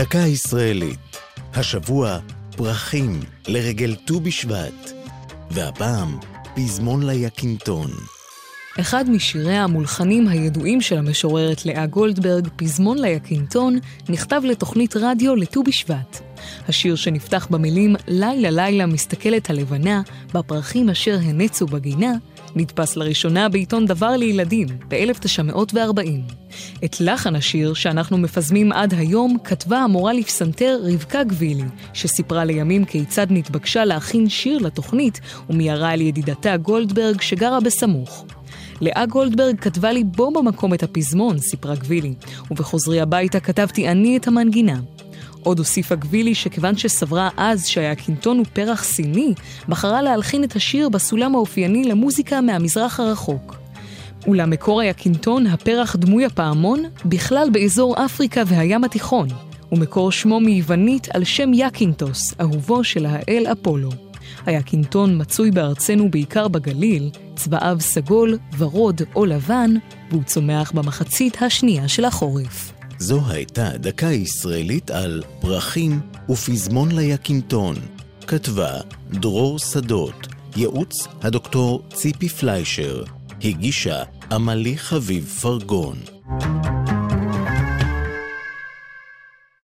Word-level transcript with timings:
דקה 0.00 0.18
ישראלית. 0.18 1.16
השבוע, 1.54 2.18
פרחים 2.56 3.20
לרגל 3.48 3.94
ט"ו 3.94 4.20
בשבט. 4.20 4.92
והפעם, 5.50 6.18
פזמון 6.54 7.06
ליקינטון. 7.06 7.90
אחד 8.80 9.10
משירי 9.10 9.56
המולחנים 9.56 10.28
הידועים 10.28 10.80
של 10.80 10.98
המשוררת 10.98 11.66
לאה 11.66 11.86
גולדברג, 11.86 12.48
פזמון 12.56 12.98
ליקינטון, 12.98 13.78
נכתב 14.08 14.42
לתוכנית 14.44 14.96
רדיו 14.96 15.36
לט"ו 15.36 15.62
בשבט. 15.62 16.20
השיר 16.68 16.96
שנפתח 16.96 17.46
במילים 17.50 17.96
"לילה 18.08 18.50
לילה 18.50 18.86
מסתכלת 18.86 19.50
הלבנה, 19.50 20.02
בפרחים 20.34 20.90
אשר 20.90 21.18
הנצו 21.22 21.66
בגינה", 21.66 22.12
נדפס 22.56 22.96
לראשונה 22.96 23.48
בעיתון 23.48 23.86
דבר 23.86 24.10
לילדים 24.10 24.66
ב-1940. 24.88 26.34
את 26.84 27.00
לחן 27.00 27.36
השיר, 27.36 27.74
שאנחנו 27.74 28.18
מפזמים 28.18 28.72
עד 28.72 28.94
היום, 28.94 29.36
כתבה 29.44 29.78
המורה 29.78 30.12
לפסנתר 30.12 30.78
רבקה 30.82 31.24
גבילי, 31.24 31.64
שסיפרה 31.92 32.44
לימים 32.44 32.84
כיצד 32.84 33.26
נתבקשה 33.30 33.84
להכין 33.84 34.28
שיר 34.28 34.58
לתוכנית, 34.58 35.20
ומיירה 35.50 35.90
על 35.90 36.00
ידידתה 36.00 36.56
גולדברג 36.56 37.20
שגרה 37.20 37.60
בסמוך. 37.60 38.24
לאה 38.80 39.06
גולדברג 39.06 39.58
כתבה 39.58 39.92
לי 39.92 40.04
בו 40.04 40.30
במקום 40.30 40.74
את 40.74 40.82
הפזמון, 40.82 41.38
סיפרה 41.38 41.74
גבילי, 41.74 42.14
ובחוזרי 42.50 43.00
הביתה 43.00 43.40
כתבתי 43.40 43.88
אני 43.88 44.16
את 44.16 44.28
המנגינה. 44.28 44.80
עוד 45.42 45.58
הוסיפה 45.58 45.94
גבילי 45.94 46.34
שכיוון 46.34 46.76
שסברה 46.76 47.28
אז 47.36 47.66
שהקינטון 47.66 48.38
הוא 48.38 48.46
פרח 48.52 48.84
סיני, 48.84 49.34
בחרה 49.68 50.02
להלחין 50.02 50.44
את 50.44 50.56
השיר 50.56 50.88
בסולם 50.88 51.34
האופייני 51.34 51.84
למוזיקה 51.84 52.40
מהמזרח 52.40 53.00
הרחוק. 53.00 53.56
אולם 54.26 54.50
מקור 54.50 54.80
היקינטון, 54.80 55.46
הפרח 55.46 55.96
דמוי 55.96 56.24
הפעמון, 56.24 56.82
בכלל 57.04 57.48
באזור 57.52 58.04
אפריקה 58.04 58.42
והים 58.46 58.84
התיכון, 58.84 59.28
ומקור 59.72 60.12
שמו 60.12 60.40
מיוונית 60.40 61.08
על 61.14 61.24
שם 61.24 61.50
יקינטוס, 61.54 62.34
אהובו 62.40 62.84
של 62.84 63.06
האל 63.06 63.46
אפולו. 63.52 63.90
היקינטון 64.46 65.20
מצוי 65.20 65.50
בארצנו 65.50 66.10
בעיקר 66.10 66.48
בגליל, 66.48 67.10
צבעיו 67.36 67.76
סגול, 67.80 68.38
ורוד 68.58 69.02
או 69.16 69.26
לבן, 69.26 69.70
והוא 70.10 70.22
צומח 70.22 70.72
במחצית 70.72 71.42
השנייה 71.42 71.88
של 71.88 72.04
החורף. 72.04 72.79
זו 73.02 73.20
הייתה 73.28 73.68
דקה 73.76 74.06
ישראלית 74.06 74.90
על 74.90 75.22
פרחים 75.40 76.00
ופזמון 76.28 76.92
ליקינטון. 76.92 77.76
כתבה 78.26 78.80
דרור 79.10 79.58
שדות, 79.58 80.26
ייעוץ 80.56 81.08
הדוקטור 81.22 81.82
ציפי 81.94 82.28
פליישר, 82.28 83.04
הגישה 83.44 84.02
עמלי 84.32 84.78
חביב 84.78 85.26
פרגון. 85.40 85.98